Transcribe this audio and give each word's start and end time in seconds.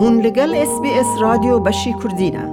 هون 0.00 0.14
لەگەڵ 0.24 0.50
SسBS 0.70 1.10
رادیۆ 1.24 1.56
بەشی 1.66 1.92
کوردینە. 2.00 2.44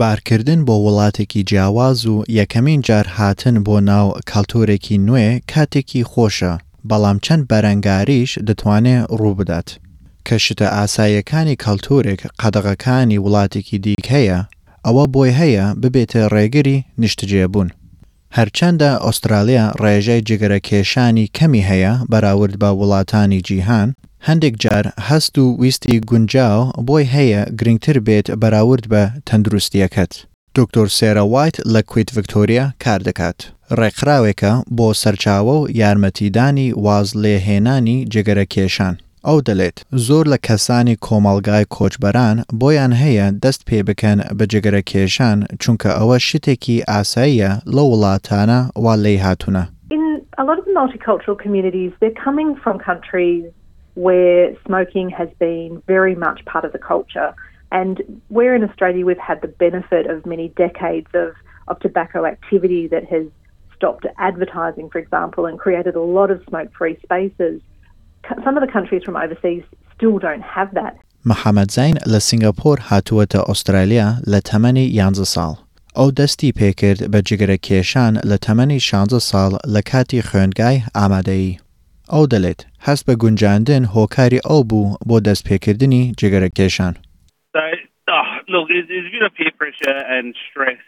بارکردن 0.00 0.60
بۆ 0.66 0.74
وڵاتێکی 0.86 1.42
جیاواز 1.50 2.06
و 2.06 2.24
یەکەمین 2.38 2.80
جار 2.86 3.06
هاتن 3.16 3.56
بۆ 3.66 3.76
ناو 3.90 4.06
کەلتۆرێکی 4.30 4.96
نوێ 5.06 5.28
کاتێکی 5.52 6.02
خۆشە 6.10 6.54
بەڵام 6.88 7.18
چەند 7.24 7.42
بەرەنگاریش 7.50 8.32
دەتوانێت 8.48 9.06
ڕوو 9.18 9.36
بدات. 9.38 9.68
کە 10.26 10.36
شتە 10.44 10.66
ئاساییەکانی 10.76 11.60
کەلتورێک 11.64 12.20
قەدەغەکانی 12.40 13.22
وڵاتێکی 13.24 13.78
دیک 13.84 14.06
هەیە 14.14 14.38
ئەوە 14.86 15.04
بۆی 15.14 15.32
هەیە 15.40 15.66
ببێتە 15.82 16.22
ڕێگری 16.34 16.78
نیشتجێبوون. 17.00 17.68
هەرچەندە 18.36 18.90
ئوسترالیا 19.04 19.66
ڕێژەی 19.82 20.24
جگەرەکێشانی 20.28 21.30
کەمی 21.36 21.66
هەیە 21.70 21.92
بەراورد 22.10 22.54
بە 22.62 22.70
وڵاتانی 22.80 23.44
جیهان، 23.48 23.88
هەندێک 24.28 24.54
جار 24.62 24.84
هەست 25.08 25.38
و 25.38 25.56
ویستی 25.62 26.00
گونجاو 26.10 26.70
بۆی 26.88 27.06
هەیە 27.14 27.42
گرنگتر 27.58 27.96
بێت 28.06 28.26
بەراورد 28.40 28.84
بە 28.92 29.02
تەندروستیەکەت. 29.28 30.12
دکتۆر 30.58 30.88
سێرە 30.98 31.24
وایت 31.32 31.56
لە 31.72 31.80
کویت 31.90 32.08
ڤکتۆریا 32.16 32.66
کار 32.84 33.00
دەکات. 33.08 33.38
ڕێکخراوێکە 33.78 34.52
بۆ 34.76 34.88
سەرچاوە 35.02 35.56
و 35.60 35.68
یارمەتیدانی 35.80 36.74
واز 36.84 37.08
لێهێنانی 37.22 37.98
جگەرە 38.14 38.46
کێشان. 38.54 38.94
ئەو 39.26 39.38
دەڵێت 39.48 39.78
زۆر 40.06 40.24
لە 40.32 40.38
کەسانی 40.46 41.00
کۆمەلگای 41.06 41.68
کۆچبەران 41.76 42.36
بۆیان 42.60 42.92
هەیە 43.02 43.26
دەست 43.42 43.62
پێ 43.68 43.80
بکەن 43.88 44.18
بە 44.38 44.44
جگەرە 44.52 44.82
کێشان 44.90 45.38
چونکە 45.62 45.90
ئەوە 45.98 46.18
شتێکی 46.28 46.84
ئاساییە 46.90 47.52
لە 47.74 47.82
وڵاتانە 47.90 48.60
وا 48.84 48.94
لی 49.04 49.18
هاتوونە. 49.24 49.64
In 49.96 50.04
a 50.40 50.44
lot 50.48 50.58
of 50.62 50.66
multicultural 50.78 51.36
communities, 51.44 51.92
they're 52.00 52.20
coming 52.26 52.50
from 52.62 52.76
countries 52.88 53.44
where 53.95 54.55
smoking 54.65 55.09
has 55.09 55.29
been 55.39 55.81
very 55.87 56.15
much 56.15 56.43
part 56.45 56.65
of 56.65 56.71
the 56.71 56.79
culture. 56.79 57.33
And 57.71 58.21
where 58.29 58.53
in 58.55 58.63
Australia 58.63 59.05
we've 59.05 59.17
had 59.17 59.41
the 59.41 59.47
benefit 59.47 60.05
of 60.07 60.25
many 60.25 60.49
decades 60.49 61.07
of, 61.13 61.33
of 61.67 61.79
tobacco 61.79 62.25
activity 62.25 62.87
that 62.87 63.05
has 63.05 63.25
stopped 63.75 64.05
advertising, 64.17 64.89
for 64.89 64.99
example, 64.99 65.45
and 65.45 65.59
created 65.59 65.95
a 65.95 66.01
lot 66.01 66.29
of 66.31 66.43
smoke 66.49 66.71
free 66.77 66.97
spaces. 67.03 67.61
Some 68.43 68.57
of 68.57 68.65
the 68.65 68.71
countries 68.71 69.03
from 69.03 69.15
overseas 69.15 69.63
still 69.95 70.19
don't 70.19 70.41
have 70.41 70.73
that. 70.73 70.95
محەممەد 71.25 71.71
زین 71.71 71.95
لە 71.97 72.19
سنگاپۆر 72.19 72.77
هاتووەتە 72.89 73.39
ئوسترالیا 73.49 74.07
لە 74.31 74.39
تەمەنی 74.49 74.91
یانزە 74.99 75.25
ساڵ. 75.35 75.55
ئەو 75.97 76.11
دەستی 76.19 76.53
پێکرد 76.59 77.01
بە 77.11 77.19
جگرە 77.27 77.57
کێشان 77.67 78.13
لە 78.29 78.37
تەمەنی 78.45 78.83
شانزە 78.87 79.19
ساڵ 79.29 79.51
لە 79.73 79.81
کاتی 79.89 80.21
خوێنگای 80.27 80.83
ئامادەیی. 80.97 81.59
ئەو 82.13 82.23
دەڵێت 82.33 82.61
هەست 82.87 83.03
بە 83.07 83.13
گونجاندن 83.21 83.83
هۆکاری 83.95 84.45
ئەو 84.47 84.61
بوو 84.69 84.95
بۆ 85.07 85.15
دەستپێکردنی 85.27 86.03
جگەرە 86.21 86.49
کێشان. 86.57 86.93
So, 87.53 87.61
oh, 88.17 88.29
look, 88.51 88.67
there's, 88.69 88.87
there's 88.87 89.07
a 89.09 89.13
bit 89.15 89.23
of 89.27 89.33
peer 89.37 89.53
pressure 89.59 89.99
and 90.15 90.35
stress, 90.45 90.85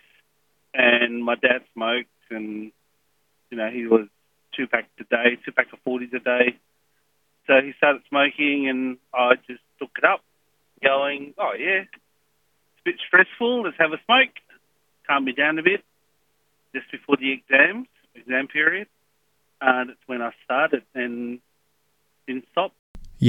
and 0.74 1.12
my 1.30 1.36
dad 1.46 1.62
smoked, 1.74 2.24
and 2.36 2.48
you 3.50 3.58
know 3.60 3.70
he 3.78 3.84
was 3.94 4.06
two 4.56 4.68
packs 4.68 4.90
a 5.00 5.06
day, 5.16 5.30
two 5.44 5.54
packs 5.58 5.74
of 5.74 5.80
forties 5.86 6.14
a 6.14 6.20
day. 6.20 6.46
So 7.46 7.54
he 7.66 7.72
started 7.80 8.02
smoking, 8.10 8.68
and 8.72 8.98
I 9.14 9.36
just 9.50 9.64
took 9.80 9.94
it 10.00 10.06
up, 10.14 10.22
going, 10.84 11.34
"Oh 11.44 11.54
yeah, 11.66 11.82
it's 11.88 12.82
a 12.84 12.86
bit 12.90 12.98
stressful. 13.08 13.64
Let's 13.64 13.80
have 13.84 13.94
a 13.94 14.02
smoke. 14.06 14.36
Calm 15.08 15.26
me 15.26 15.32
down 15.32 15.58
a 15.58 15.64
bit." 15.64 15.82
Just 16.76 16.92
before 16.92 17.18
the 17.24 17.32
exams, 17.38 17.88
exam 18.14 18.48
period, 18.48 18.88
and 19.71 19.91
it's 19.93 20.07
when 20.11 20.21
I 20.29 20.31
started, 20.45 20.83
and 20.95 21.15
didn't 22.27 22.47
stop. 22.53 22.73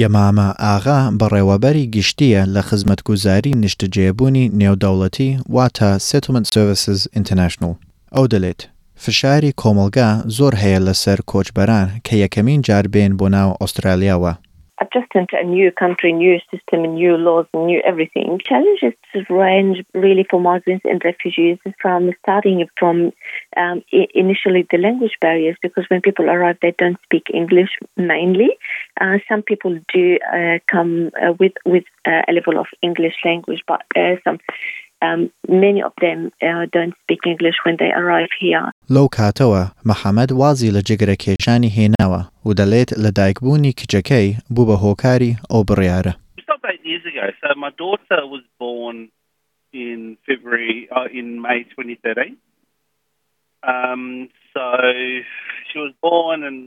یەمامە 0.02 0.48
ئاغا 0.64 1.00
بەڕێوەبەری 1.20 1.90
گشتیە 1.94 2.42
لە 2.54 2.62
خزمەتگوزاری 2.68 3.58
نیشتەجێبوونی 3.62 4.50
نێودەوڵەتی 4.60 5.30
واتە 5.54 5.90
Settlement 6.08 6.46
Services 6.54 7.00
International. 7.20 7.72
ئەو 8.14 8.24
دەڵێت 8.32 8.60
فشاری 9.02 9.52
کۆمەلگا 9.62 10.10
زۆر 10.36 10.54
هەیە 10.62 10.80
لەسەر 10.86 11.18
کۆچبەران 11.30 11.88
کە 12.06 12.14
یەکەمین 12.24 12.60
جار 12.66 12.86
بێن 12.94 13.12
بۆ 13.18 13.26
ناو 13.36 13.50
ئوسترالیاوە. 13.60 14.32
Adjusting 14.80 15.26
to 15.28 15.36
a 15.38 15.44
new 15.44 15.70
country, 15.70 16.12
new 16.12 16.38
system, 16.50 16.84
and 16.84 16.94
new 16.94 17.16
laws, 17.16 17.46
and 17.54 17.66
new 17.66 17.80
everything. 17.84 18.40
Challenges 18.44 18.94
range 19.30 19.84
really 19.94 20.26
for 20.28 20.40
migrants 20.40 20.84
and 20.88 21.02
refugees 21.04 21.58
from 21.80 22.12
starting 22.22 22.66
from 22.78 23.12
um, 23.56 23.82
initially 24.14 24.66
the 24.70 24.78
language 24.78 25.16
barriers 25.20 25.56
because 25.62 25.84
when 25.88 26.00
people 26.00 26.28
arrive, 26.28 26.58
they 26.60 26.74
don't 26.78 26.98
speak 27.04 27.26
English 27.32 27.70
mainly. 27.96 28.50
Uh, 29.00 29.18
some 29.28 29.42
people 29.42 29.78
do 29.92 30.18
uh, 30.32 30.58
come 30.70 31.10
uh, 31.20 31.32
with 31.38 31.52
with 31.64 31.84
a 32.06 32.32
level 32.32 32.58
of 32.58 32.66
English 32.82 33.14
language, 33.24 33.62
but 33.66 33.82
some. 34.24 34.38
Um, 35.03 35.31
many 35.47 35.81
of 35.81 35.93
them 36.01 36.31
don't 36.41 36.93
speak 37.03 37.21
English 37.25 37.55
when 37.65 37.77
they 37.79 37.91
arrive 37.91 38.31
here. 38.39 38.71
لەو 38.89 39.07
کاتەوە 39.17 39.63
محەممەد 39.89 40.31
وازی 40.31 40.71
لە 40.75 40.81
جگرە 40.89 41.15
کێشانی 41.23 41.73
هێناوە 41.77 42.21
و 42.45 42.49
دەڵێت 42.59 42.91
لە 43.03 43.11
دایکبوونی 43.19 43.75
کچەکەی 43.79 44.29
بوو 44.53 44.67
بە 44.69 44.75
هۆکاری 44.83 45.37
ئەو 45.51 45.61
بڕیارە. 45.69 46.13
Stopped 46.43 46.65
eight 46.71 46.85
years 46.89 47.05
ago. 47.11 47.25
So 47.41 47.47
my 47.65 47.71
daughter 47.83 48.21
was 48.35 48.43
born 48.59 48.97
in 49.73 50.17
February, 50.27 50.89
uh, 50.97 51.07
in 51.19 51.27
May 51.41 51.63
2013. 51.63 52.37
Um, 53.63 54.29
so 54.53 54.65
she 55.67 55.77
was 55.85 55.93
born, 56.01 56.43
and 56.43 56.59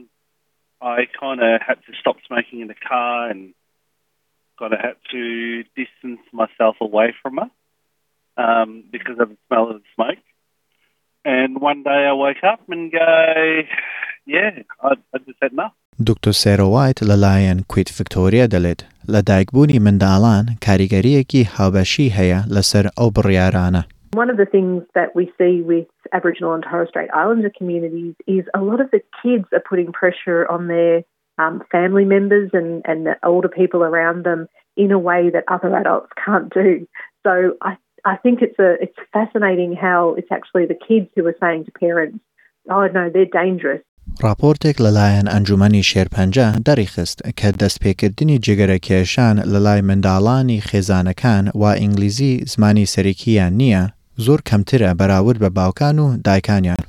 I 0.81 0.97
kind 1.21 1.39
of 1.47 1.61
had 1.67 1.79
to 1.87 1.91
stop 2.01 2.17
smoking 2.27 2.59
in 2.63 2.67
the 2.73 2.79
car, 2.91 3.29
and 3.31 3.53
kind 4.59 4.73
of 4.73 4.79
had 4.79 4.97
to 5.11 5.23
distance 5.81 6.23
myself 6.31 6.75
away 6.87 7.13
from 7.21 7.33
her 7.37 7.49
um, 8.37 8.83
because 8.91 9.17
of 9.19 9.29
the 9.29 9.37
smell 9.47 9.69
of 9.69 9.77
the 9.81 9.87
smoke. 9.95 10.23
And 11.25 11.61
one 11.61 11.83
day 11.83 12.05
I 12.09 12.13
woke 12.13 12.43
up 12.43 12.61
and 12.69 12.91
go, 12.91 13.61
yeah, 14.25 14.51
I, 14.81 14.91
I 15.13 15.17
just 15.19 15.39
said 15.39 15.53
no. 15.53 15.69
دکتۆر 16.09 16.33
سێرۆوایت 16.43 16.99
لەلایەن 17.09 17.59
کویت 17.71 17.89
ڤکتۆریا 17.97 18.45
دەڵێت 18.53 18.81
لە 19.13 19.19
دایکبوونی 19.29 19.83
منداڵان 19.85 20.45
کاریگەریەکی 20.65 21.47
هاوبەشی 21.55 22.13
هەیە 22.17 22.39
لەسەر 22.55 22.85
ئەو 22.97 23.09
بڕیارانە. 23.15 23.81
One 24.21 24.29
of 24.33 24.37
the 24.37 24.49
things 24.55 24.81
that 24.97 25.09
we 25.17 25.25
see 25.37 25.61
with 25.71 25.87
Aboriginal 26.17 26.53
and 26.55 26.63
Torres 26.63 26.89
Strait 26.89 27.09
Islander 27.21 27.51
communities 27.59 28.15
is 28.37 28.45
a 28.59 28.61
lot 28.69 28.79
of 28.83 28.89
the 28.95 29.01
kids 29.21 29.47
are 29.55 29.65
putting 29.69 29.91
pressure 30.01 30.41
on 30.55 30.61
their 30.67 30.95
um, 31.41 31.55
family 31.71 32.05
members 32.15 32.49
and, 32.53 32.69
and 32.89 32.99
the 33.07 33.15
older 33.23 33.51
people 33.59 33.81
around 33.83 34.19
them 34.29 34.41
in 34.83 34.91
a 34.91 34.99
way 35.09 35.29
that 35.33 35.43
other 35.47 35.75
adults 35.75 36.11
can't 36.25 36.49
do. 36.53 36.87
So 37.25 37.33
I 37.69 37.77
I 38.13 38.15
think 38.23 38.41
it's 38.45 38.59
a 38.67 38.71
it's 38.83 38.99
fascinating 39.17 39.71
how 39.85 39.99
it's 40.19 40.31
actually 40.37 40.65
the 40.73 40.79
kids 40.87 41.09
who 41.15 41.23
are 41.29 41.37
saying 41.43 41.61
to 41.67 41.71
parents, 41.85 42.19
"Oh 42.75 42.85
no, 42.97 43.03
they're 43.13 43.35
dangerous." 43.43 43.83
راپۆرتێک 44.25 44.77
لەلایەن 44.85 45.27
ئەنجومنی 45.33 45.83
شێرپەنجە 45.91 46.47
دەریخست 46.67 47.19
کە 47.39 47.49
دەستپێکردنی 47.61 48.41
جگەرە 48.45 48.77
کێشان 48.87 49.35
لە 49.51 49.59
لای 49.65 49.81
منداڵانی 49.89 50.63
خێزانەکان 50.67 51.45
و 51.61 51.63
ئینگلیزی 51.81 52.43
زمانی 52.51 52.85
سەرەکییان 52.93 53.53
نییە 53.61 53.83
زۆر 54.25 54.39
کەمترە 54.49 54.89
بەراورد 54.99 55.39
بە 55.43 55.49
باوکان 55.57 55.99
و 55.99 56.07
دایکانیان. 56.25 56.81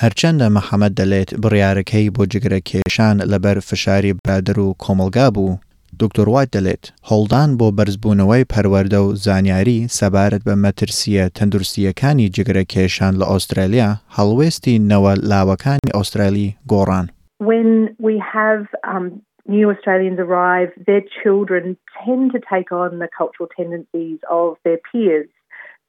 هەرچەندە 0.00 0.46
مەحەممەد 0.56 0.92
دەڵێت 1.00 1.30
بڕیارەکەی 1.42 2.12
بۆ 2.14 2.22
جگرە 2.32 2.60
کێشان 2.68 3.16
لەبەر 3.32 3.56
فشاری 3.68 4.12
برادر 4.24 4.58
و 4.60 4.76
کۆمەلگا 4.82 5.28
بوو 5.34 5.58
دکتۆر 6.02 6.28
وات 6.34 6.48
دەڵێت 6.56 6.84
هەڵدان 7.10 7.50
بۆ 7.58 7.66
بەرزبوونەوەی 7.78 8.48
پەروەەردە 8.52 9.00
و 9.02 9.14
زانیاری 9.24 9.86
سەبارەت 9.98 10.42
بە 10.48 10.54
مەترسیە 10.64 11.24
تەندروستیەکانی 11.36 12.32
جگرە 12.36 12.64
کێشان 12.72 13.12
لە 13.20 13.26
ئوسترالیا 13.30 13.90
هەڵوێستی 14.16 14.82
نەوە 14.90 15.12
لاوەکانی 15.30 15.94
ئوسترالی 15.96 16.48
گۆڕان. 16.72 17.06
When 17.50 17.70
we 18.06 18.14
have 18.36 18.62
um, 18.92 19.06
new 19.48 19.70
Australians 19.70 20.18
arrive, 20.18 20.70
their 20.86 21.04
children 21.22 21.76
tend 22.04 22.32
to 22.32 22.40
take 22.52 22.70
on 22.72 22.98
the 22.98 23.08
cultural 23.20 23.48
tendencies 23.58 24.18
of 24.30 24.56
their 24.64 24.80
peers. 24.88 25.28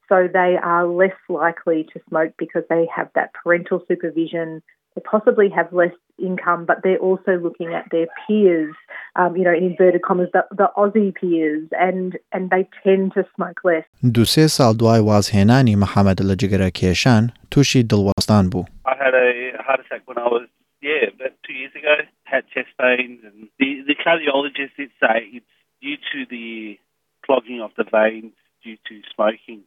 So 0.08 0.16
they 0.40 0.56
are 0.62 0.86
less 0.86 1.18
likely 1.28 1.80
to 1.92 2.00
smoke 2.08 2.32
because 2.38 2.64
they 2.70 2.84
have 2.94 3.08
that 3.14 3.30
parental 3.34 3.82
supervision. 3.88 4.62
They 4.94 5.02
possibly 5.02 5.48
have 5.50 5.72
less 5.72 5.96
income, 6.18 6.64
but 6.64 6.78
they're 6.82 6.98
also 7.08 7.32
looking 7.36 7.74
at 7.74 7.86
their 7.90 8.06
peers, 8.26 8.74
um, 9.16 9.36
you 9.36 9.44
know, 9.44 9.52
in 9.52 9.64
inverted 9.70 10.02
commas, 10.02 10.28
the, 10.32 10.42
the 10.60 10.68
Aussie 10.76 11.14
peers, 11.18 11.68
and 11.86 12.18
and 12.32 12.50
they 12.50 12.68
tend 12.84 13.14
to 13.14 13.22
smoke 13.34 13.60
less. 13.64 13.84
دوسێ 14.16 14.46
ساڵ 14.56 14.72
دوای 14.80 15.00
وازهێنانی 15.08 15.76
محەممەد 15.82 16.18
لە 16.28 16.34
جگەرە 16.42 16.70
کێشان 16.78 17.24
تووشی 17.50 17.82
دڵواستان 17.92 18.44
بوو. 18.52 18.64
I 18.92 18.94
had 19.04 19.14
a 19.26 19.28
heart 19.66 19.80
attack 19.84 20.02
when 20.08 20.18
I 20.18 20.28
was, 20.36 20.46
yeah, 20.88 21.04
about 21.14 21.34
two 21.46 21.56
years 21.60 21.74
ago. 21.80 21.94
Had 22.24 22.44
chest 22.54 22.72
pains, 22.82 23.20
and 23.28 23.38
the, 23.58 23.68
the 23.88 23.96
cardiologist 24.04 24.74
did 24.80 24.90
say 25.02 25.16
it's 25.36 25.54
due 25.82 25.98
to 26.10 26.18
the 26.34 26.78
clogging 27.24 27.60
of 27.66 27.70
the 27.78 27.86
veins 27.96 28.34
due 28.64 28.78
to 28.88 28.94
smoking 29.14 29.60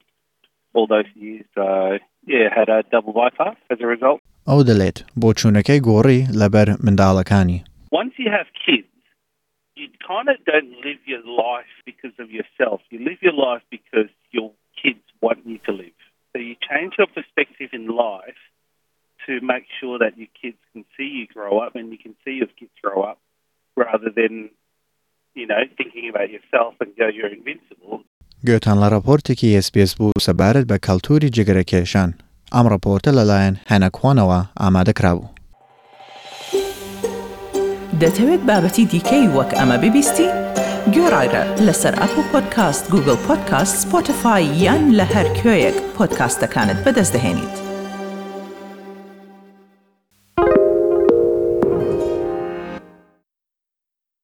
all 0.73 0.87
those 0.87 1.09
years. 1.15 1.45
So, 1.55 1.97
yeah, 2.25 2.45
had 2.59 2.69
a 2.69 2.83
double 2.93 3.13
bypass 3.13 3.57
as 3.69 3.79
a 3.81 3.87
result. 3.95 4.21
ئەو 4.49 4.59
دەڵێت 4.69 4.97
بۆ 5.21 5.29
چوونەکەی 5.39 5.81
گۆڕی 5.87 6.21
لەبەر 6.41 6.67
منداڵەکانی. 6.85 7.59
Once 7.99 8.13
you 8.23 8.29
have 8.37 8.47
kids, 8.65 8.89
you 9.75 9.81
you 9.81 9.87
kind 10.07 10.27
of 10.29 10.37
don't 10.45 10.71
live 10.87 11.01
your 11.05 11.25
life 11.25 11.73
because 11.85 12.15
of 12.19 12.29
yourself. 12.31 12.81
You 12.89 12.99
live 13.09 13.19
your 13.21 13.33
life 13.33 13.63
because 13.69 14.11
your 14.31 14.51
kids 14.81 15.05
want 15.21 15.39
you 15.45 15.57
to 15.67 15.71
live. 15.71 15.99
So 16.33 16.39
you 16.39 16.55
change 16.69 16.93
your 16.97 17.07
perspective 17.07 17.69
in 17.73 17.87
life 17.87 18.41
to 19.25 19.33
make 19.41 19.65
sure 19.79 19.99
that 19.99 20.17
your 20.17 20.31
kids 20.41 20.57
can 20.73 20.83
see 20.95 21.09
you 21.19 21.27
grow 21.27 21.59
up 21.59 21.75
and 21.75 21.91
you 21.91 21.97
can 21.97 22.15
see 22.23 22.35
your 22.41 22.51
kids 22.59 22.71
grow 22.83 23.03
up 23.03 23.19
rather 23.75 24.09
than, 24.09 24.49
you 25.39 25.47
know, 25.47 25.63
thinking 25.77 26.09
about 26.09 26.29
yourself 26.35 26.73
and 26.79 26.89
go, 26.97 27.07
you're 27.07 27.33
invincible. 27.39 28.03
گوێتان 28.47 28.77
لە 28.81 28.87
راپۆرتێکی 28.95 29.61
SسBS 29.61 29.95
بوو 29.97 30.11
سەبارەت 30.21 30.65
بە 30.71 30.77
کەلتوری 30.85 31.29
جگرەکێشان 31.37 32.09
ئەم 32.51 32.65
راپۆرتە 32.73 33.11
لەلایەن 33.17 33.55
هەنەکوانەوە 33.71 34.39
ئامادەکرا 34.61 35.13
بوو. 35.15 35.34
دەتەوێت 38.02 38.42
بابەتی 38.48 38.88
دیکەی 38.92 39.26
وەک 39.36 39.50
ئەمە 39.58 39.76
ببیستی؟ 39.82 40.28
گۆڕایرە 40.94 41.42
لەسەر 41.66 41.94
ئەپ 42.00 42.14
پۆدکاست 42.30 42.84
گوگل 42.92 43.18
پۆدکاست 43.26 43.74
سپۆتفاای 43.82 44.44
یان 44.64 44.82
لە 44.98 45.06
هەر 45.14 45.26
کوێیەک 45.38 45.76
پۆدکاستەکانت 45.96 46.78
بەدەستدەێنیت. 46.84 47.65